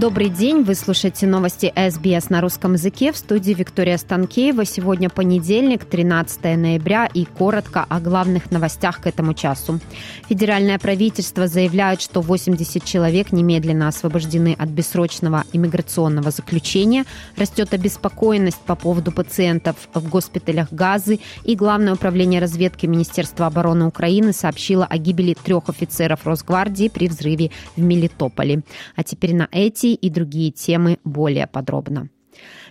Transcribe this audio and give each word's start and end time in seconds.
Добрый 0.00 0.28
день, 0.28 0.62
вы 0.62 0.74
слушаете 0.74 1.26
новости 1.26 1.72
СБС 1.74 2.28
на 2.28 2.42
русском 2.42 2.74
языке 2.74 3.12
в 3.12 3.16
студии 3.16 3.54
Виктория 3.54 3.96
Станкеева. 3.96 4.66
Сегодня 4.66 5.08
понедельник, 5.08 5.86
13 5.86 6.42
ноября 6.58 7.06
и 7.06 7.24
коротко 7.24 7.82
о 7.88 7.98
главных 8.00 8.50
новостях 8.50 9.00
к 9.00 9.06
этому 9.06 9.32
часу. 9.32 9.80
Федеральное 10.28 10.78
правительство 10.78 11.46
заявляет, 11.46 12.02
что 12.02 12.20
80 12.20 12.84
человек 12.84 13.32
немедленно 13.32 13.88
освобождены 13.88 14.54
от 14.58 14.68
бессрочного 14.68 15.44
иммиграционного 15.54 16.30
заключения. 16.30 17.06
Растет 17.38 17.72
обеспокоенность 17.72 18.60
по 18.66 18.74
поводу 18.76 19.12
пациентов 19.12 19.76
в 19.94 20.10
госпиталях 20.10 20.70
Газы 20.72 21.20
и 21.44 21.56
Главное 21.56 21.94
управление 21.94 22.42
разведки 22.42 22.84
Министерства 22.84 23.46
обороны 23.46 23.86
Украины 23.86 24.34
сообщило 24.34 24.84
о 24.84 24.98
гибели 24.98 25.34
трех 25.42 25.70
офицеров 25.70 26.26
Росгвардии 26.26 26.90
при 26.90 27.08
взрыве 27.08 27.50
в 27.76 27.80
Мелитополе. 27.80 28.60
А 28.94 29.02
теперь 29.02 29.34
на 29.34 29.48
эти 29.50 29.85
эти 29.86 30.06
и 30.06 30.10
другие 30.10 30.50
темы 30.50 30.98
более 31.04 31.46
подробно. 31.46 32.08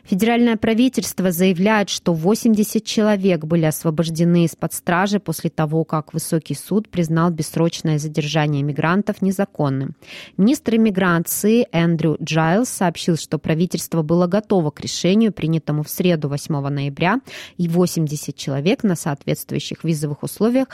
Федеральное 0.04 0.56
правительство 0.56 1.32
заявляет, 1.32 1.90
что 1.90 2.14
80 2.14 2.84
человек 2.86 3.44
были 3.44 3.66
освобождены 3.66 4.46
из-под 4.46 4.72
стражи 4.74 5.20
после 5.20 5.50
того, 5.50 5.84
как 5.84 6.14
Высокий 6.14 6.54
суд 6.54 6.90
признал 6.90 7.32
бессрочное 7.32 7.98
задержание 7.98 8.62
мигрантов 8.62 9.24
незаконным. 9.24 9.96
Министр 10.38 10.76
иммиграции 10.76 11.68
Эндрю 11.72 12.18
Джайлс 12.22 12.70
сообщил, 12.70 13.18
что 13.18 13.40
правительство 13.40 14.04
было 14.04 14.28
готово 14.28 14.70
к 14.70 14.80
решению, 14.82 15.34
принятому 15.34 15.82
в 15.82 15.90
среду 15.90 16.30
8 16.30 16.56
ноября, 16.70 17.20
и 17.58 17.68
80 17.68 18.36
человек 18.36 18.84
на 18.84 18.96
соответствующих 18.96 19.84
визовых 19.84 20.22
условиях 20.22 20.68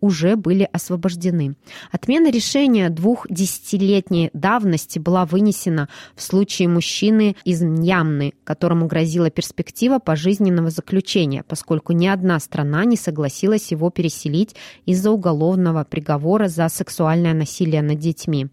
уже 0.00 0.36
были 0.36 0.68
освобождены. 0.72 1.56
Отмена 1.90 2.30
решения 2.30 2.90
двух 2.90 3.26
десятилетней 3.28 4.30
давности 4.32 4.98
была 4.98 5.24
вынесена 5.24 5.88
в 6.14 6.22
случае 6.22 6.68
мужчины 6.68 7.36
из 7.44 7.62
Ньямны, 7.62 8.34
которому 8.44 8.86
грозила 8.86 9.30
перспектива 9.30 9.98
пожизненного 9.98 10.70
заключения, 10.70 11.42
поскольку 11.42 11.92
ни 11.92 12.06
одна 12.06 12.38
страна 12.40 12.84
не 12.84 12.96
согласилась 12.96 13.70
его 13.70 13.90
переселить 13.90 14.54
из-за 14.84 15.10
уголовного 15.10 15.84
приговора 15.84 16.48
за 16.48 16.68
сексуальное 16.68 17.34
насилие 17.34 17.82
над 17.82 17.98
детьми. 17.98 18.48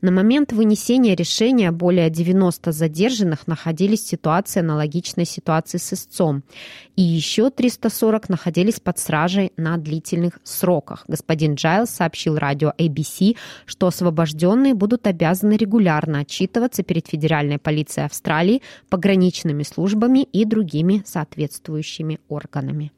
На 0.00 0.10
момент 0.10 0.52
вынесения 0.52 1.14
решения 1.14 1.70
более 1.70 2.10
90 2.10 2.72
задержанных 2.72 3.46
находились 3.46 4.02
в 4.02 4.08
ситуации 4.08 4.60
аналогичной 4.60 5.24
ситуации 5.24 5.78
с 5.78 5.92
истцом, 5.92 6.42
и 6.96 7.02
еще 7.02 7.50
340 7.50 8.28
находились 8.28 8.80
под 8.80 8.98
стражей 8.98 9.52
на 9.56 9.76
длительных 9.76 10.40
сроках 10.42 10.87
сроках. 10.88 11.04
Господин 11.08 11.54
Джайлс 11.54 11.90
сообщил 11.90 12.36
радио 12.36 12.72
ABC, 12.78 13.36
что 13.66 13.86
освобожденные 13.86 14.74
будут 14.74 15.06
обязаны 15.06 15.56
регулярно 15.56 16.20
отчитываться 16.20 16.82
перед 16.82 17.06
Федеральной 17.06 17.58
полицией 17.58 18.06
Австралии, 18.06 18.62
пограничными 18.88 19.62
службами 19.62 20.22
и 20.22 20.44
другими 20.44 21.02
соответствующими 21.06 22.18
органами. 22.28 22.92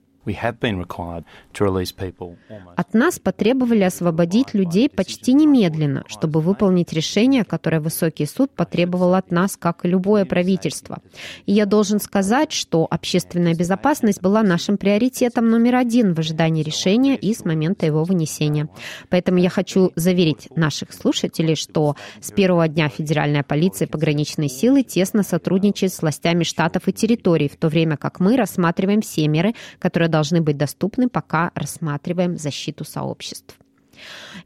От 2.76 2.92
нас 2.92 3.18
потребовали 3.18 3.82
освободить 3.82 4.52
людей 4.52 4.90
почти 4.90 5.32
немедленно, 5.32 6.04
чтобы 6.08 6.40
выполнить 6.40 6.92
решение, 6.92 7.44
которое 7.44 7.80
Высокий 7.80 8.26
суд 8.26 8.50
потребовал 8.50 9.14
от 9.14 9.30
нас, 9.30 9.56
как 9.56 9.84
и 9.84 9.88
любое 9.88 10.26
правительство. 10.26 10.98
И 11.46 11.52
я 11.52 11.64
должен 11.64 12.00
сказать, 12.00 12.52
что 12.52 12.86
общественная 12.90 13.54
безопасность 13.54 14.20
была 14.20 14.42
нашим 14.42 14.76
приоритетом 14.76 15.48
номер 15.48 15.76
один 15.76 16.12
в 16.12 16.18
ожидании 16.18 16.62
решения 16.62 17.16
и 17.16 17.32
с 17.32 17.46
момента 17.46 17.86
его 17.86 18.04
вынесения. 18.04 18.68
Поэтому 19.08 19.38
я 19.38 19.48
хочу 19.48 19.90
заверить 19.96 20.48
наших 20.54 20.92
слушателей, 20.92 21.56
что 21.56 21.96
с 22.20 22.30
первого 22.30 22.68
дня 22.68 22.90
федеральная 22.90 23.42
полиция 23.42 23.86
и 23.86 23.90
пограничные 23.90 24.50
силы 24.50 24.82
тесно 24.82 25.22
сотрудничают 25.22 25.94
с 25.94 26.02
властями 26.02 26.44
штатов 26.44 26.88
и 26.88 26.92
территорий, 26.92 27.48
в 27.48 27.56
то 27.56 27.68
время 27.68 27.96
как 27.96 28.20
мы 28.20 28.36
рассматриваем 28.36 29.00
все 29.00 29.26
меры, 29.28 29.54
которые 29.78 30.09
должны 30.10 30.40
быть 30.40 30.56
доступны, 30.56 31.08
пока 31.08 31.52
рассматриваем 31.54 32.36
защиту 32.36 32.84
сообществ. 32.84 33.59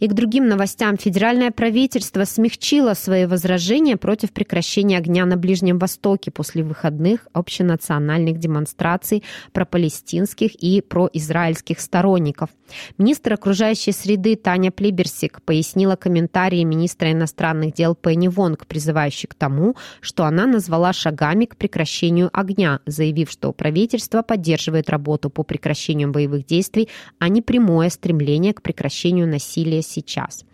И 0.00 0.08
к 0.08 0.12
другим 0.12 0.48
новостям. 0.48 0.96
Федеральное 0.96 1.50
правительство 1.50 2.24
смягчило 2.24 2.94
свои 2.94 3.26
возражения 3.26 3.96
против 3.96 4.32
прекращения 4.32 4.98
огня 4.98 5.24
на 5.26 5.36
Ближнем 5.36 5.78
Востоке 5.78 6.30
после 6.30 6.62
выходных 6.62 7.28
общенациональных 7.32 8.38
демонстраций 8.38 9.22
пропалестинских 9.52 10.54
и 10.54 10.80
произраильских 10.80 11.80
сторонников. 11.80 12.50
Министр 12.98 13.34
окружающей 13.34 13.92
среды 13.92 14.36
Таня 14.36 14.70
Плиберсик 14.70 15.42
пояснила 15.42 15.96
комментарии 15.96 16.64
министра 16.64 17.12
иностранных 17.12 17.74
дел 17.74 17.94
Пенни 17.94 18.28
Вонг, 18.28 18.66
призывающий 18.66 19.28
к 19.28 19.34
тому, 19.34 19.76
что 20.00 20.24
она 20.24 20.46
назвала 20.46 20.92
шагами 20.92 21.44
к 21.44 21.56
прекращению 21.56 22.30
огня, 22.32 22.80
заявив, 22.86 23.30
что 23.30 23.52
правительство 23.52 24.22
поддерживает 24.22 24.90
работу 24.90 25.30
по 25.30 25.42
прекращению 25.42 26.10
боевых 26.10 26.46
действий, 26.46 26.88
а 27.18 27.28
не 27.28 27.42
прямое 27.42 27.90
стремление 27.90 28.54
к 28.54 28.62
прекращению 28.62 29.28
насилия 29.28 29.43
сейчас. 29.44 30.44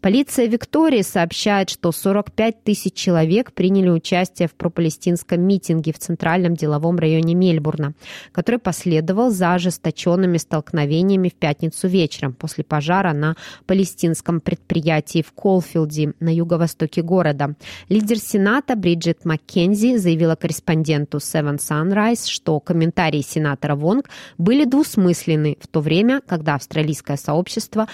Полиция 0.00 0.46
Виктории 0.46 1.02
сообщает, 1.02 1.70
что 1.70 1.92
45 1.92 2.62
тысяч 2.62 2.94
человек 2.94 3.52
приняли 3.52 3.88
участие 3.88 4.48
в 4.48 4.54
пропалестинском 4.54 5.40
митинге 5.40 5.92
в 5.92 5.98
центральном 5.98 6.54
деловом 6.54 6.98
районе 6.98 7.34
Мельбурна, 7.34 7.94
который 8.32 8.60
последовал 8.60 9.30
за 9.30 9.54
ожесточенными 9.54 10.38
столкновениями 10.38 11.28
в 11.28 11.34
пятницу 11.34 11.88
вечером 11.88 12.32
после 12.32 12.64
пожара 12.64 13.12
на 13.12 13.36
палестинском 13.66 14.40
предприятии 14.40 15.22
в 15.22 15.32
Колфилде 15.32 16.12
на 16.20 16.32
юго-востоке 16.32 17.02
города. 17.02 17.54
Лидер 17.88 18.18
Сената 18.18 18.76
Бриджит 18.76 19.24
Маккензи 19.24 19.96
заявила 19.96 20.36
корреспонденту 20.36 21.18
Seven 21.18 21.58
Sunrise, 21.58 22.28
что 22.28 22.60
комментарии 22.60 23.20
сенатора 23.20 23.74
Вонг 23.74 24.08
были 24.38 24.64
двусмысленны 24.64 25.56
в 25.60 25.66
то 25.66 25.80
время, 25.80 26.20
когда 26.26 26.54
австралийское 26.54 27.16
сообщество 27.16 27.88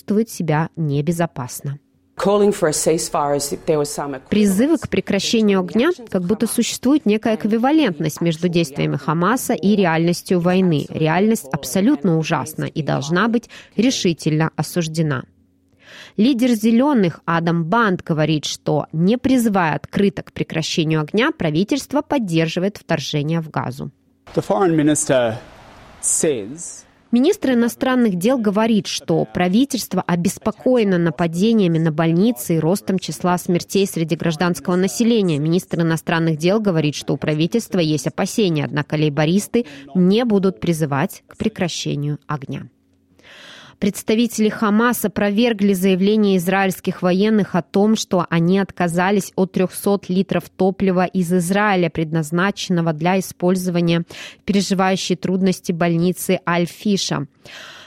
чувствует 0.00 0.30
себя 0.30 0.40
себя 0.40 0.70
небезопасно. 0.76 1.78
Призывы 4.28 4.76
к 4.76 4.88
прекращению 4.88 5.60
огня, 5.60 5.90
как 6.10 6.22
будто 6.22 6.46
существует 6.46 7.06
некая 7.06 7.36
эквивалентность 7.36 8.20
между 8.20 8.48
действиями 8.48 8.96
Хамаса 8.96 9.54
и 9.54 9.74
реальностью 9.74 10.40
войны. 10.40 10.86
Реальность 10.90 11.48
абсолютно 11.52 12.18
ужасна 12.18 12.64
и 12.64 12.82
должна 12.82 13.28
быть 13.28 13.48
решительно 13.76 14.50
осуждена. 14.56 15.22
Лидер 16.16 16.50
«Зеленых» 16.50 17.20
Адам 17.24 17.64
Банд 17.64 18.02
говорит, 18.02 18.44
что, 18.44 18.86
не 18.92 19.16
призывая 19.16 19.76
открыто 19.76 20.22
к 20.22 20.32
прекращению 20.32 21.00
огня, 21.00 21.30
правительство 21.30 22.02
поддерживает 22.02 22.76
вторжение 22.76 23.40
в 23.40 23.50
Газу. 23.50 23.90
Министр 27.12 27.54
иностранных 27.54 28.14
дел 28.14 28.38
говорит, 28.38 28.86
что 28.86 29.24
правительство 29.24 30.00
обеспокоено 30.06 30.96
нападениями 30.96 31.78
на 31.78 31.90
больницы 31.90 32.54
и 32.54 32.58
ростом 32.60 33.00
числа 33.00 33.36
смертей 33.36 33.84
среди 33.86 34.14
гражданского 34.14 34.76
населения. 34.76 35.40
Министр 35.40 35.80
иностранных 35.80 36.38
дел 36.38 36.60
говорит, 36.60 36.94
что 36.94 37.14
у 37.14 37.16
правительства 37.16 37.80
есть 37.80 38.06
опасения, 38.06 38.64
однако 38.64 38.94
лейбористы 38.94 39.66
не 39.96 40.24
будут 40.24 40.60
призывать 40.60 41.24
к 41.26 41.36
прекращению 41.36 42.20
огня. 42.28 42.68
Представители 43.80 44.50
Хамаса 44.50 45.08
опровергли 45.08 45.72
заявление 45.72 46.36
израильских 46.36 47.00
военных 47.00 47.54
о 47.54 47.62
том, 47.62 47.96
что 47.96 48.26
они 48.28 48.58
отказались 48.58 49.32
от 49.36 49.52
300 49.52 50.00
литров 50.08 50.50
топлива 50.50 51.06
из 51.06 51.32
Израиля, 51.32 51.88
предназначенного 51.88 52.92
для 52.92 53.18
использования 53.18 54.04
переживающей 54.44 55.16
трудности 55.16 55.72
больницы 55.72 56.40
Аль-Фиша. 56.46 57.26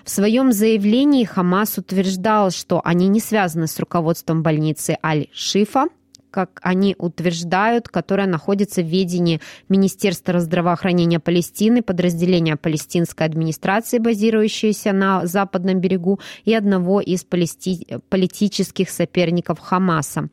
В 0.04 0.10
своем 0.10 0.52
заявлении 0.52 1.26
Хамас 1.26 1.78
утверждал, 1.78 2.50
что 2.50 2.82
они 2.84 3.08
не 3.08 3.20
связаны 3.20 3.68
с 3.68 3.80
руководством 3.80 4.42
больницы 4.42 4.98
Аль-Шифа, 5.04 5.86
как 6.34 6.60
они 6.64 6.96
утверждают, 6.98 7.90
которая 7.90 8.26
находится 8.26 8.82
в 8.82 8.88
ведении 8.88 9.40
Министерства 9.70 10.40
здравоохранения 10.40 11.20
Палестины, 11.20 11.84
подразделения 11.84 12.56
палестинской 12.56 13.28
администрации, 13.28 14.00
базирующейся 14.00 14.94
на 14.94 15.28
западном 15.28 15.80
берегу, 15.80 16.20
и 16.44 16.56
одного 16.56 17.02
из 17.02 17.24
палести... 17.24 18.00
политических 18.10 18.90
соперников 18.90 19.60
Хамаса. 19.60 20.30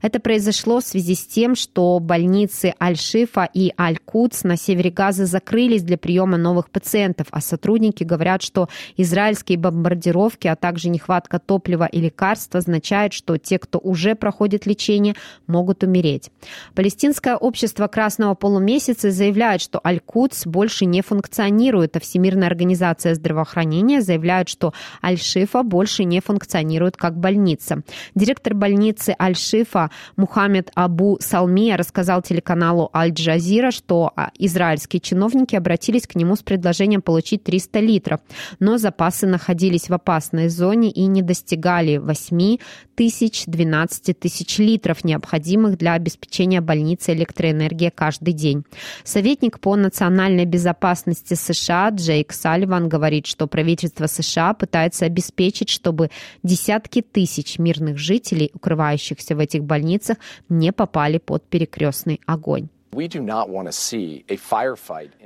Это 0.00 0.20
произошло 0.20 0.80
в 0.80 0.84
связи 0.84 1.14
с 1.14 1.26
тем, 1.26 1.54
что 1.54 1.98
больницы 2.00 2.72
Аль-Шифа 2.80 3.46
и 3.52 3.74
Аль-Куц 3.78 4.44
на 4.44 4.56
севере 4.56 4.90
Газы 4.90 5.26
закрылись 5.26 5.82
для 5.82 5.98
приема 5.98 6.38
новых 6.38 6.70
пациентов, 6.70 7.26
а 7.30 7.42
сотрудники 7.42 8.04
говорят, 8.04 8.40
что 8.42 8.70
израильские 8.96 9.58
бомбардировки, 9.58 10.48
а 10.48 10.56
также 10.56 10.88
нехватка 10.88 11.38
топлива 11.38 11.84
и 11.84 12.00
лекарств 12.00 12.54
означают, 12.54 13.12
что 13.12 13.36
те, 13.36 13.58
кто 13.58 13.78
уже 13.78 14.14
проходит 14.14 14.64
лечение, 14.64 15.14
могут 15.52 15.84
умереть. 15.84 16.30
Палестинское 16.74 17.36
общество 17.36 17.86
Красного 17.86 18.34
полумесяца 18.34 19.10
заявляет, 19.10 19.60
что 19.60 19.80
Аль-Кудс 19.84 20.46
больше 20.46 20.86
не 20.86 21.02
функционирует, 21.02 21.96
а 21.96 22.00
Всемирная 22.00 22.48
организация 22.48 23.14
здравоохранения 23.14 24.00
заявляет, 24.00 24.48
что 24.48 24.72
Аль-Шифа 25.04 25.62
больше 25.62 26.04
не 26.04 26.20
функционирует 26.20 26.96
как 26.96 27.18
больница. 27.18 27.82
Директор 28.14 28.54
больницы 28.54 29.14
Аль-Шифа 29.20 29.90
Мухаммед 30.16 30.70
Абу 30.74 31.18
Салмия 31.20 31.76
рассказал 31.76 32.22
телеканалу 32.22 32.90
Аль-Джазира, 32.94 33.70
что 33.70 34.12
а, 34.16 34.30
израильские 34.38 35.00
чиновники 35.00 35.54
обратились 35.54 36.06
к 36.06 36.14
нему 36.14 36.34
с 36.36 36.42
предложением 36.42 37.02
получить 37.02 37.44
300 37.44 37.80
литров, 37.80 38.20
но 38.58 38.78
запасы 38.78 39.26
находились 39.26 39.90
в 39.90 39.94
опасной 39.94 40.48
зоне 40.48 40.90
и 40.90 41.06
не 41.06 41.20
достигали 41.20 41.98
8 41.98 42.58
тысяч 42.94 43.44
12 43.46 44.18
тысяч 44.18 44.58
литров, 44.58 45.04
необходимых 45.04 45.41
для 45.76 45.94
обеспечения 45.94 46.60
больницы 46.60 47.12
электроэнергии 47.12 47.90
каждый 47.94 48.32
день. 48.32 48.64
Советник 49.04 49.60
по 49.60 49.76
национальной 49.76 50.44
безопасности 50.44 51.34
США 51.34 51.90
Джейк 51.90 52.32
Салливан 52.32 52.88
говорит, 52.88 53.26
что 53.26 53.46
правительство 53.46 54.06
США 54.06 54.54
пытается 54.54 55.06
обеспечить, 55.06 55.68
чтобы 55.68 56.10
десятки 56.42 57.02
тысяч 57.02 57.58
мирных 57.58 57.98
жителей, 57.98 58.50
укрывающихся 58.54 59.36
в 59.36 59.38
этих 59.38 59.64
больницах, 59.64 60.18
не 60.48 60.72
попали 60.72 61.18
под 61.18 61.44
перекрестный 61.44 62.20
огонь. 62.26 62.68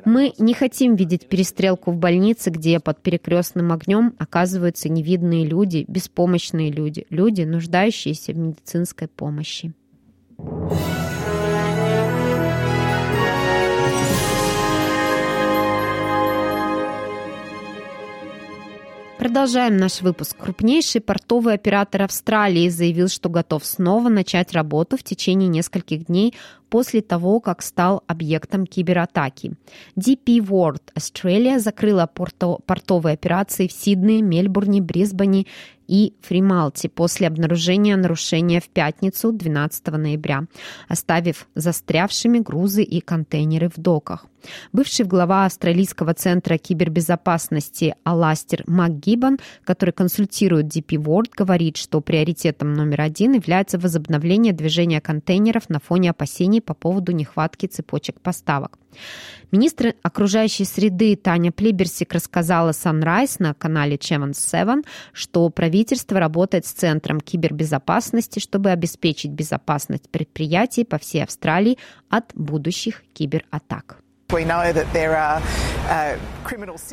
Мы 0.04 0.32
не 0.38 0.54
хотим 0.54 0.94
видеть 0.94 1.28
перестрелку 1.28 1.90
в 1.90 1.96
больнице, 1.96 2.50
где 2.50 2.78
под 2.78 3.02
перекрестным 3.02 3.72
огнем 3.72 4.14
оказываются 4.18 4.88
невидные 4.88 5.44
люди, 5.44 5.84
беспомощные 5.88 6.70
люди, 6.70 7.06
люди, 7.10 7.42
нуждающиеся 7.42 8.32
в 8.32 8.36
медицинской 8.36 9.08
помощи. 9.08 9.72
Продолжаем 19.18 19.76
наш 19.76 20.02
выпуск. 20.02 20.36
Крупнейший 20.38 21.00
портовый 21.00 21.54
оператор 21.54 22.02
Австралии 22.02 22.68
заявил, 22.68 23.08
что 23.08 23.28
готов 23.28 23.66
снова 23.66 24.08
начать 24.08 24.52
работу 24.52 24.96
в 24.96 25.02
течение 25.02 25.48
нескольких 25.48 26.06
дней 26.06 26.34
после 26.68 27.00
того, 27.00 27.40
как 27.40 27.62
стал 27.62 28.04
объектом 28.06 28.66
кибератаки. 28.66 29.54
DP 29.98 30.38
World 30.38 30.82
Australia 30.94 31.58
закрыла 31.58 32.06
порто, 32.06 32.58
портовые 32.66 33.14
операции 33.14 33.66
в 33.66 33.72
Сиднее, 33.72 34.22
Мельбурне, 34.22 34.80
Брисбене 34.80 35.46
и 35.86 36.14
Фрималте 36.22 36.88
после 36.88 37.26
обнаружения 37.26 37.96
нарушения 37.96 38.60
в 38.60 38.68
пятницу 38.68 39.32
12 39.32 39.86
ноября, 39.88 40.44
оставив 40.88 41.46
застрявшими 41.54 42.38
грузы 42.38 42.82
и 42.82 43.00
контейнеры 43.00 43.68
в 43.68 43.78
доках. 43.80 44.26
Бывший 44.72 45.04
глава 45.04 45.46
Австралийского 45.46 46.14
центра 46.14 46.58
кибербезопасности 46.58 47.94
Аластер 48.04 48.62
МакГиббон, 48.66 49.38
который 49.64 49.92
консультирует 49.92 50.66
DP 50.66 50.96
World, 50.96 51.30
говорит, 51.36 51.76
что 51.76 52.00
приоритетом 52.00 52.74
номер 52.74 53.02
один 53.02 53.32
является 53.32 53.78
возобновление 53.78 54.52
движения 54.52 55.00
контейнеров 55.00 55.68
на 55.68 55.80
фоне 55.80 56.10
опасений 56.10 56.60
по 56.60 56.74
поводу 56.74 57.12
нехватки 57.12 57.66
цепочек 57.66 58.20
поставок. 58.20 58.78
Министр 59.52 59.94
окружающей 60.02 60.64
среды 60.64 61.16
Таня 61.16 61.52
Плиберсик 61.52 62.12
рассказала 62.12 62.70
Sunrise 62.70 63.36
на 63.38 63.54
канале 63.54 63.96
Channel 63.96 64.34
7, 64.34 64.82
что 65.12 65.48
правительство 65.50 66.18
работает 66.18 66.66
с 66.66 66.72
Центром 66.72 67.20
кибербезопасности, 67.20 68.40
чтобы 68.40 68.70
обеспечить 68.70 69.30
безопасность 69.30 70.08
предприятий 70.10 70.84
по 70.84 70.98
всей 70.98 71.22
Австралии 71.22 71.78
от 72.08 72.32
будущих 72.34 73.04
кибератак. 73.12 74.05
Э, 74.28 76.18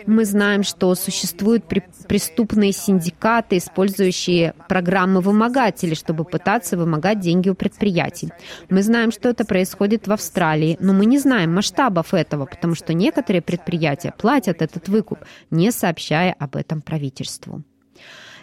Мы 0.06 0.26
знаем, 0.26 0.64
что 0.64 0.94
существуют 0.94 1.66
преступные 1.66 2.72
синдикаты, 2.72 3.58
использующие 3.58 4.54
программы 4.70 5.20
вымогателей, 5.20 5.96
чтобы 5.96 6.26
пытаться 6.26 6.78
вымогать 6.78 7.20
деньги 7.20 7.50
у 7.50 7.56
предприятий. 7.56 8.32
Мы 8.70 8.84
знаем, 8.84 9.12
что 9.12 9.30
это 9.30 9.46
происходит 9.46 10.08
в 10.08 10.12
Австралии, 10.12 10.78
но 10.80 10.94
мы 10.94 11.06
не 11.06 11.18
знаем 11.18 11.54
масштабов 11.56 12.14
этого, 12.14 12.46
потому 12.46 12.76
что 12.76 12.94
некоторые 12.94 13.42
предприятия 13.42 14.14
платят 14.16 14.62
этот 14.62 14.88
выкуп, 14.88 15.20
не 15.50 15.72
сообщая 15.72 16.36
об 16.38 16.56
этом 16.56 16.82
правительству 16.82 17.64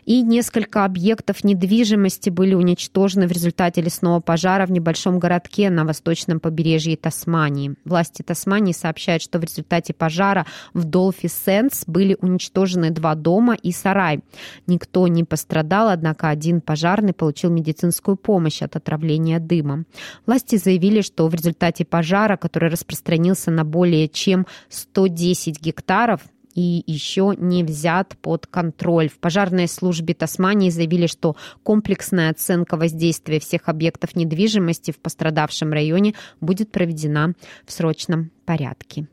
и 0.04 0.22
несколько 0.22 0.84
объектов 0.84 1.44
недвижимости 1.44 2.30
были 2.30 2.54
уничтожены 2.54 3.26
в 3.26 3.32
результате 3.32 3.80
лесного 3.80 4.20
пожара 4.20 4.66
в 4.66 4.70
небольшом 4.70 5.18
городке 5.18 5.70
на 5.70 5.84
восточном 5.84 6.40
побережье 6.40 6.96
Тасмании. 6.96 7.74
Власти 7.84 8.22
Тасмании 8.22 8.72
сообщают, 8.72 9.22
что 9.22 9.38
в 9.38 9.42
результате 9.42 9.92
пожара 9.92 10.46
в 10.74 10.84
Долфи 10.84 11.28
Сенс 11.28 11.84
были 11.86 12.16
уничтожены 12.20 12.90
два 12.90 13.14
дома 13.14 13.54
и 13.54 13.72
сарай. 13.72 14.20
Никто 14.66 15.06
не 15.08 15.24
пострадал, 15.24 15.88
однако 15.88 16.28
один 16.28 16.60
пожарный 16.60 17.12
получил 17.12 17.50
медицинскую 17.50 18.16
помощь 18.16 18.62
от 18.62 18.76
отравления 18.76 19.38
дыма. 19.38 19.84
Власти 20.26 20.56
заявили, 20.56 21.00
что 21.00 21.28
в 21.28 21.34
результате 21.34 21.84
пожара, 21.84 22.36
который 22.36 22.70
распространился 22.70 23.50
на 23.50 23.64
более 23.64 24.08
чем 24.08 24.46
110 24.68 25.60
гектаров, 25.60 26.20
и 26.54 26.82
еще 26.86 27.34
не 27.36 27.64
взят 27.64 28.16
под 28.20 28.46
контроль. 28.46 29.08
В 29.08 29.18
пожарной 29.18 29.68
службе 29.68 30.14
Тасмании 30.14 30.70
заявили, 30.70 31.06
что 31.06 31.36
комплексная 31.62 32.30
оценка 32.30 32.76
воздействия 32.76 33.40
всех 33.40 33.68
объектов 33.68 34.16
недвижимости 34.16 34.90
в 34.90 34.98
пострадавшем 34.98 35.72
районе 35.72 36.14
будет 36.40 36.72
проведена 36.72 37.34
в 37.64 37.72
срочном 37.72 38.30
порядке. 38.44 39.06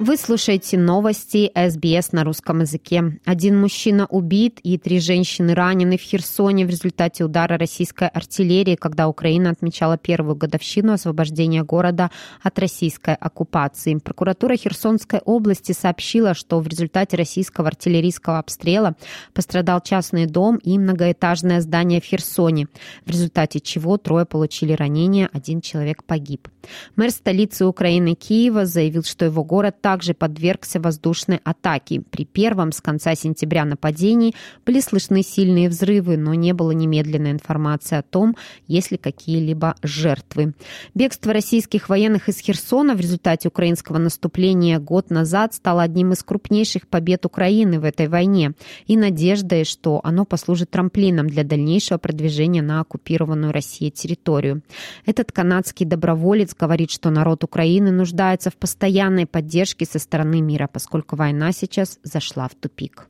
Вы 0.00 0.16
слушаете 0.16 0.78
новости 0.78 1.50
СБС 1.56 2.12
на 2.12 2.22
русском 2.22 2.60
языке. 2.60 3.18
Один 3.24 3.60
мужчина 3.60 4.06
убит 4.06 4.60
и 4.62 4.78
три 4.78 5.00
женщины 5.00 5.54
ранены 5.54 5.98
в 5.98 6.02
Херсоне 6.02 6.66
в 6.66 6.70
результате 6.70 7.24
удара 7.24 7.58
российской 7.58 8.06
артиллерии, 8.06 8.76
когда 8.76 9.08
Украина 9.08 9.50
отмечала 9.50 9.98
первую 9.98 10.36
годовщину 10.36 10.92
освобождения 10.92 11.64
города 11.64 12.12
от 12.40 12.60
российской 12.60 13.16
оккупации. 13.16 13.96
Прокуратура 13.96 14.56
Херсонской 14.56 15.18
области 15.24 15.72
сообщила, 15.72 16.34
что 16.34 16.60
в 16.60 16.68
результате 16.68 17.16
российского 17.16 17.66
артиллерийского 17.66 18.38
обстрела 18.38 18.94
пострадал 19.34 19.80
частный 19.80 20.26
дом 20.26 20.58
и 20.58 20.78
многоэтажное 20.78 21.60
здание 21.60 22.00
в 22.00 22.04
Херсоне, 22.04 22.68
в 23.04 23.10
результате 23.10 23.58
чего 23.58 23.96
трое 23.96 24.26
получили 24.26 24.74
ранения, 24.74 25.28
один 25.32 25.60
человек 25.60 26.04
погиб. 26.04 26.46
Мэр 26.94 27.10
столицы 27.10 27.66
Украины 27.66 28.14
Киева 28.14 28.64
заявил, 28.64 29.02
что 29.02 29.24
его 29.24 29.42
город 29.42 29.80
также 29.88 30.12
подвергся 30.12 30.80
воздушной 30.80 31.40
атаке. 31.44 32.02
При 32.10 32.26
первом 32.26 32.72
с 32.72 32.82
конца 32.82 33.14
сентября 33.14 33.64
нападении 33.64 34.34
были 34.66 34.80
слышны 34.80 35.22
сильные 35.22 35.70
взрывы, 35.70 36.18
но 36.18 36.34
не 36.34 36.52
было 36.52 36.72
немедленной 36.72 37.30
информации 37.30 37.96
о 37.96 38.02
том, 38.02 38.36
есть 38.66 38.90
ли 38.90 38.98
какие-либо 38.98 39.76
жертвы. 39.82 40.52
Бегство 40.94 41.32
российских 41.32 41.88
военных 41.88 42.28
из 42.28 42.38
Херсона 42.38 42.94
в 42.94 43.00
результате 43.00 43.48
украинского 43.48 43.96
наступления 43.96 44.78
год 44.78 45.08
назад 45.08 45.54
стало 45.54 45.80
одним 45.80 46.12
из 46.12 46.22
крупнейших 46.22 46.86
побед 46.86 47.24
Украины 47.24 47.80
в 47.80 47.84
этой 47.84 48.08
войне 48.08 48.52
и 48.86 48.94
надеждой, 48.94 49.64
что 49.64 50.02
оно 50.04 50.26
послужит 50.26 50.68
трамплином 50.68 51.30
для 51.30 51.44
дальнейшего 51.44 51.96
продвижения 51.96 52.60
на 52.60 52.80
оккупированную 52.80 53.54
Россией 53.54 53.90
территорию. 53.90 54.60
Этот 55.06 55.32
канадский 55.32 55.86
доброволец 55.86 56.54
говорит, 56.54 56.90
что 56.90 57.08
народ 57.08 57.42
Украины 57.42 57.90
нуждается 57.90 58.50
в 58.50 58.56
постоянной 58.56 59.24
поддержке 59.24 59.77
поддержки 59.78 59.84
со 59.84 59.98
стороны 59.98 60.40
мира, 60.40 60.68
поскольку 60.72 61.16
война 61.16 61.52
сейчас 61.52 61.98
зашла 62.02 62.48
в 62.48 62.54
тупик. 62.54 63.08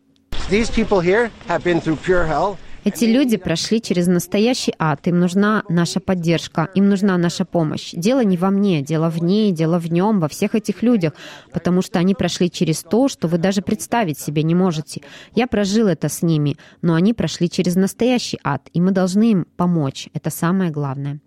Эти 2.84 3.04
люди 3.04 3.36
прошли 3.36 3.80
через 3.80 4.06
настоящий 4.06 4.72
ад. 4.78 5.06
Им 5.08 5.18
нужна 5.20 5.62
наша 5.68 6.00
поддержка, 6.00 6.68
им 6.76 6.88
нужна 6.88 7.18
наша 7.18 7.44
помощь. 7.44 7.92
Дело 7.92 8.24
не 8.24 8.36
во 8.36 8.50
мне, 8.50 8.82
дело 8.82 9.10
в 9.10 9.22
ней, 9.22 9.52
дело 9.52 9.78
в 9.78 9.92
нем, 9.92 10.20
во 10.20 10.28
всех 10.28 10.54
этих 10.54 10.82
людях, 10.82 11.12
потому 11.52 11.82
что 11.82 11.98
они 11.98 12.14
прошли 12.14 12.48
через 12.50 12.82
то, 12.82 13.08
что 13.08 13.28
вы 13.28 13.38
даже 13.38 13.62
представить 13.62 14.18
себе 14.18 14.42
не 14.42 14.54
можете. 14.54 15.00
Я 15.34 15.46
прожил 15.46 15.88
это 15.88 16.08
с 16.08 16.22
ними, 16.22 16.56
но 16.82 16.94
они 16.94 17.12
прошли 17.12 17.48
через 17.48 17.76
настоящий 17.76 18.38
ад, 18.44 18.62
и 18.72 18.80
мы 18.80 18.92
должны 18.92 19.32
им 19.32 19.46
помочь. 19.56 20.08
Это 20.14 20.30
самое 20.30 20.70
главное. 20.70 21.18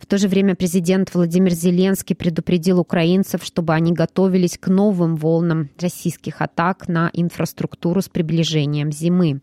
В 0.00 0.06
то 0.06 0.18
же 0.18 0.28
время 0.28 0.54
президент 0.54 1.14
Владимир 1.14 1.52
Зеленский 1.52 2.14
предупредил 2.14 2.80
украинцев, 2.80 3.44
чтобы 3.44 3.74
они 3.74 3.92
готовились 3.92 4.58
к 4.58 4.68
новым 4.68 5.16
волнам 5.16 5.70
российских 5.80 6.40
атак 6.40 6.88
на 6.88 7.10
инфраструктуру 7.12 8.02
с 8.02 8.08
приближением 8.08 8.92
зимы. 8.92 9.40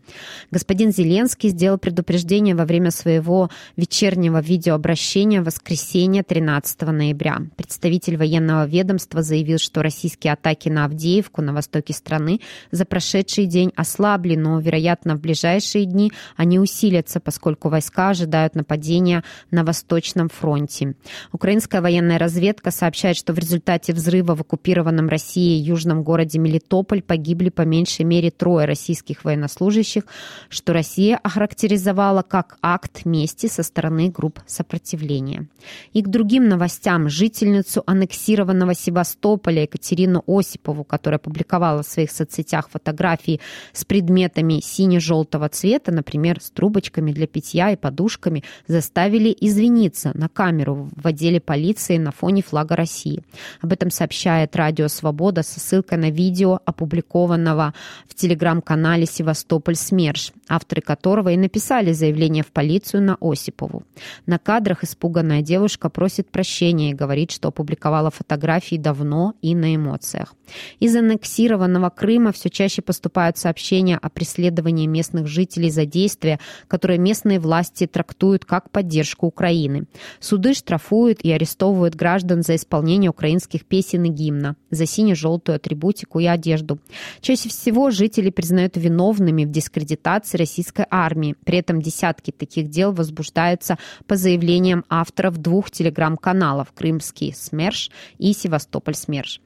Господин 0.50 0.92
Зеленский 0.92 1.50
сделал 1.50 1.78
предупреждение 1.78 2.54
во 2.54 2.64
время 2.64 2.90
своего 2.90 3.50
вечернего 3.76 4.40
видеообращения 4.40 5.40
в 5.40 5.44
воскресенье 5.44 6.22
13 6.22 6.82
ноября. 6.82 7.38
Представитель 7.56 8.16
военного 8.16 8.66
ведомства 8.66 9.22
заявил, 9.22 9.58
что 9.58 9.82
российские 9.82 10.32
атаки 10.32 10.68
на 10.68 10.84
Авдеевку 10.84 11.42
на 11.42 11.52
востоке 11.52 11.92
страны 11.92 12.40
за 12.70 12.84
прошедший 12.84 13.46
день 13.46 13.72
ослабли, 13.76 14.36
но, 14.36 14.58
вероятно, 14.60 15.16
в 15.16 15.20
ближайшие 15.20 15.84
дни 15.84 16.12
они 16.36 16.58
усилятся, 16.58 17.20
поскольку 17.20 17.68
войска 17.68 18.10
ожидают 18.10 18.54
нападения 18.54 19.24
на 19.50 19.64
Восточном 20.04 20.28
фронте. 20.28 20.94
Украинская 21.32 21.80
военная 21.80 22.18
разведка 22.18 22.70
сообщает, 22.70 23.16
что 23.16 23.32
в 23.32 23.38
результате 23.38 23.94
взрыва 23.94 24.34
в 24.34 24.42
оккупированном 24.42 25.08
Россией 25.08 25.62
южном 25.62 26.02
городе 26.02 26.38
Мелитополь 26.38 27.00
погибли 27.00 27.48
по 27.48 27.62
меньшей 27.62 28.04
мере 28.04 28.30
трое 28.30 28.66
российских 28.66 29.24
военнослужащих, 29.24 30.02
что 30.50 30.74
Россия 30.74 31.18
охарактеризовала 31.22 32.22
как 32.22 32.58
акт 32.60 33.06
мести 33.06 33.46
со 33.46 33.62
стороны 33.62 34.10
групп 34.10 34.40
сопротивления. 34.46 35.46
И 35.94 36.02
к 36.02 36.08
другим 36.08 36.48
новостям 36.48 37.08
жительницу 37.08 37.82
аннексированного 37.86 38.74
Севастополя 38.74 39.62
Екатерину 39.62 40.22
Осипову, 40.26 40.84
которая 40.84 41.18
публиковала 41.18 41.82
в 41.82 41.86
своих 41.86 42.10
соцсетях 42.10 42.68
фотографии 42.68 43.40
с 43.72 43.86
предметами 43.86 44.60
сине-желтого 44.62 45.48
цвета, 45.48 45.92
например, 45.92 46.42
с 46.42 46.50
трубочками 46.50 47.10
для 47.12 47.26
питья 47.26 47.70
и 47.70 47.76
подушками, 47.76 48.44
заставили 48.66 49.34
извиниться 49.40 49.93
на 50.14 50.28
камеру 50.28 50.88
в 50.94 51.06
отделе 51.06 51.40
полиции 51.40 51.98
на 51.98 52.10
фоне 52.10 52.42
флага 52.42 52.76
России. 52.76 53.22
Об 53.60 53.72
этом 53.72 53.90
сообщает 53.90 54.56
Радио 54.56 54.88
Свобода 54.88 55.42
со 55.42 55.60
ссылкой 55.60 55.98
на 55.98 56.10
видео, 56.10 56.60
опубликованного 56.64 57.74
в 58.08 58.14
телеграм-канале 58.14 59.06
«Севастополь 59.06 59.76
СМЕРШ», 59.76 60.32
авторы 60.48 60.82
которого 60.82 61.30
и 61.30 61.36
написали 61.36 61.92
заявление 61.92 62.42
в 62.42 62.52
полицию 62.52 63.02
на 63.02 63.16
Осипову. 63.20 63.84
На 64.26 64.38
кадрах 64.38 64.84
испуганная 64.84 65.42
девушка 65.42 65.88
просит 65.88 66.30
прощения 66.30 66.90
и 66.90 66.94
говорит, 66.94 67.30
что 67.30 67.48
опубликовала 67.48 68.10
фотографии 68.10 68.76
давно 68.76 69.34
и 69.42 69.54
на 69.54 69.74
эмоциях. 69.74 70.34
Из 70.80 70.94
аннексированного 70.94 71.90
Крыма 71.90 72.32
все 72.32 72.50
чаще 72.50 72.82
поступают 72.82 73.38
сообщения 73.38 73.96
о 73.96 74.08
преследовании 74.10 74.86
местных 74.86 75.26
жителей 75.26 75.70
за 75.70 75.86
действия, 75.86 76.38
которые 76.68 76.98
местные 76.98 77.40
власти 77.40 77.86
трактуют 77.86 78.44
как 78.44 78.70
поддержку 78.70 79.26
Украины. 79.26 79.83
Суды 80.20 80.54
штрафуют 80.54 81.20
и 81.22 81.32
арестовывают 81.32 81.94
граждан 81.94 82.42
за 82.42 82.56
исполнение 82.56 83.10
украинских 83.10 83.64
песен 83.64 84.04
и 84.04 84.08
гимна, 84.08 84.56
за 84.70 84.86
сине-желтую 84.86 85.56
атрибутику 85.56 86.20
и 86.20 86.26
одежду. 86.26 86.78
Чаще 87.20 87.48
всего 87.48 87.90
жители 87.90 88.30
признают 88.30 88.76
виновными 88.76 89.44
в 89.44 89.50
дискредитации 89.50 90.38
российской 90.38 90.86
армии. 90.90 91.36
При 91.44 91.58
этом 91.58 91.80
десятки 91.80 92.30
таких 92.30 92.70
дел 92.70 92.92
возбуждаются 92.92 93.78
по 94.06 94.16
заявлениям 94.16 94.84
авторов 94.88 95.38
двух 95.38 95.70
телеграм-каналов 95.70 96.72
«Крымский 96.72 97.34
СМЕРШ» 97.34 97.90
и 98.18 98.32
«Севастополь 98.32 98.94
СМЕРШ». 98.94 99.40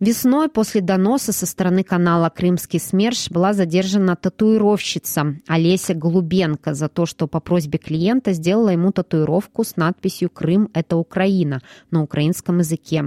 Весной 0.00 0.48
после 0.48 0.80
доноса 0.80 1.32
со 1.32 1.44
стороны 1.44 1.82
канала 1.82 2.30
«Крымский 2.30 2.78
СМЕРШ» 2.78 3.30
была 3.30 3.52
задержана 3.52 4.14
татуировщица 4.14 5.34
Олеся 5.48 5.94
Голубенко 5.94 6.74
за 6.74 6.88
то, 6.88 7.04
что 7.04 7.26
по 7.26 7.40
просьбе 7.40 7.80
клиента 7.80 8.32
сделала 8.32 8.68
ему 8.68 8.92
татуировку 8.92 9.64
с 9.64 9.74
надписью 9.74 10.30
«Крым– 10.30 10.70
это 10.72 10.96
Украина» 10.96 11.62
на 11.90 12.02
украинском 12.02 12.58
языке. 12.58 13.06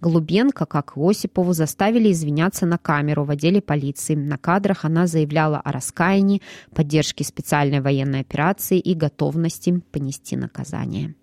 Голубенко, 0.00 0.66
как 0.66 0.92
и 0.96 1.00
Осипову, 1.00 1.52
заставили 1.52 2.12
извиняться 2.12 2.64
на 2.64 2.78
камеру 2.78 3.24
в 3.24 3.30
отделе 3.30 3.60
полиции. 3.60 4.14
На 4.14 4.38
кадрах 4.38 4.84
она 4.84 5.08
заявляла 5.08 5.58
о 5.58 5.72
раскаянии, 5.72 6.42
поддержке 6.72 7.24
специальной 7.24 7.80
военной 7.80 8.20
операции 8.20 8.78
и 8.78 8.94
готовности 8.94 9.80
понести 9.90 10.36
наказание. 10.36 11.14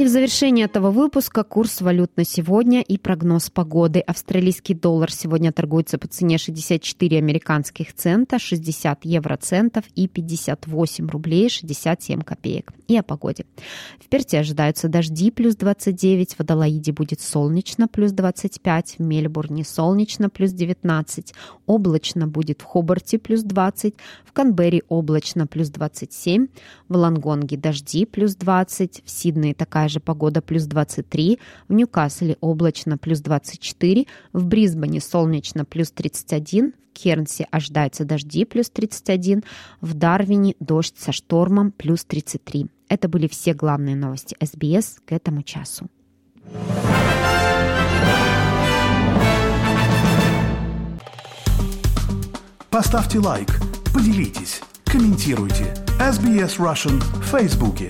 И 0.00 0.04
в 0.04 0.08
завершении 0.08 0.64
этого 0.64 0.90
выпуска 0.90 1.44
курс 1.44 1.82
валют 1.82 2.16
на 2.16 2.24
сегодня 2.24 2.80
и 2.80 2.96
прогноз 2.96 3.50
погоды. 3.50 4.00
Австралийский 4.00 4.72
доллар 4.72 5.12
сегодня 5.12 5.52
торгуется 5.52 5.98
по 5.98 6.08
цене 6.08 6.38
64 6.38 7.18
американских 7.18 7.92
цента, 7.92 8.38
60 8.38 9.04
евроцентов 9.04 9.84
и 9.94 10.08
58 10.08 11.06
рублей 11.06 11.50
67 11.50 12.22
копеек. 12.22 12.72
И 12.90 12.96
о 12.96 13.04
погоде. 13.04 13.46
В 14.00 14.08
Перте 14.08 14.40
ожидаются 14.40 14.88
дожди 14.88 15.30
плюс 15.30 15.54
29, 15.54 16.34
в 16.34 16.40
Адалаиде 16.40 16.90
будет 16.90 17.20
солнечно 17.20 17.86
плюс 17.86 18.10
25, 18.10 18.96
в 18.98 19.00
Мельбурне 19.00 19.62
солнечно 19.62 20.28
плюс 20.28 20.50
19, 20.50 21.32
облачно 21.66 22.26
будет 22.26 22.62
в 22.62 22.64
Хобарте 22.64 23.20
плюс 23.20 23.44
20, 23.44 23.94
в 24.24 24.32
Канберре 24.32 24.82
облачно 24.88 25.46
плюс 25.46 25.68
27, 25.68 26.48
в 26.88 26.96
Лангонге 26.96 27.56
дожди 27.56 28.06
плюс 28.06 28.34
20, 28.34 29.02
в 29.04 29.08
Сиднее 29.08 29.54
такая 29.54 29.88
же 29.88 30.00
погода 30.00 30.42
плюс 30.42 30.64
23, 30.64 31.38
в 31.68 31.72
Ньюкасле 31.72 32.38
облачно 32.40 32.98
плюс 32.98 33.20
24, 33.20 34.06
в 34.32 34.46
Брисбене 34.46 35.00
солнечно 35.00 35.64
плюс 35.64 35.92
31, 35.92 36.74
в 36.90 36.98
Кернсе 36.98 37.46
ожидаются 37.50 38.04
дожди 38.04 38.44
плюс 38.44 38.70
31, 38.70 39.44
в 39.80 39.94
Дарвине 39.94 40.54
дождь 40.60 40.98
со 40.98 41.12
штормом 41.12 41.72
плюс 41.72 42.04
33. 42.04 42.66
Это 42.88 43.08
были 43.08 43.28
все 43.28 43.54
главные 43.54 43.96
новости 43.96 44.36
СБС 44.40 44.98
к 45.04 45.12
этому 45.12 45.42
часу. 45.42 45.88
Поставьте 52.70 53.18
лайк, 53.18 53.48
поделитесь, 53.92 54.60
комментируйте. 54.84 55.74
SBS 55.98 56.58
Russian 56.58 56.98
в 56.98 57.24
Фейсбуке. 57.24 57.88